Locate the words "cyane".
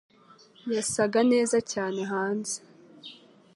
1.71-1.99